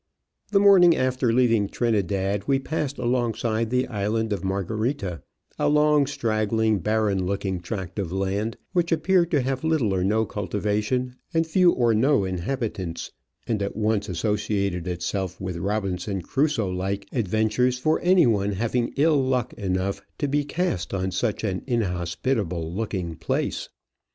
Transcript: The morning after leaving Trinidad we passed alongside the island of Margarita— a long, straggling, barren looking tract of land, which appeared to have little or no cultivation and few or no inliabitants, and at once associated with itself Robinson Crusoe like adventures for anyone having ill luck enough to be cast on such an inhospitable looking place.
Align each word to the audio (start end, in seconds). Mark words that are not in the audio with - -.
The 0.49 0.59
morning 0.59 0.95
after 0.95 1.31
leaving 1.31 1.69
Trinidad 1.69 2.47
we 2.47 2.57
passed 2.57 2.97
alongside 2.97 3.69
the 3.69 3.87
island 3.87 4.33
of 4.33 4.43
Margarita— 4.43 5.21
a 5.59 5.69
long, 5.69 6.07
straggling, 6.07 6.79
barren 6.79 7.23
looking 7.27 7.59
tract 7.59 7.99
of 7.99 8.11
land, 8.11 8.57
which 8.73 8.91
appeared 8.91 9.29
to 9.29 9.41
have 9.41 9.63
little 9.63 9.93
or 9.93 10.03
no 10.03 10.25
cultivation 10.25 11.17
and 11.35 11.45
few 11.45 11.71
or 11.73 11.93
no 11.93 12.23
inliabitants, 12.25 13.11
and 13.45 13.61
at 13.61 13.75
once 13.75 14.09
associated 14.09 14.85
with 14.85 14.93
itself 14.93 15.37
Robinson 15.39 16.23
Crusoe 16.23 16.71
like 16.71 17.07
adventures 17.11 17.77
for 17.77 17.99
anyone 18.01 18.53
having 18.53 18.93
ill 18.97 19.23
luck 19.23 19.53
enough 19.53 20.01
to 20.17 20.27
be 20.27 20.43
cast 20.43 20.95
on 20.95 21.11
such 21.11 21.43
an 21.43 21.61
inhospitable 21.67 22.73
looking 22.73 23.15
place. 23.15 23.69